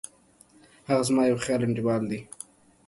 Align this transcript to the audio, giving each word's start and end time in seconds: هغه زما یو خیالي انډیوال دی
هغه 0.87 1.03
زما 1.09 1.21
یو 1.29 1.37
خیالي 1.43 1.65
انډیوال 1.67 2.01
دی 2.11 2.19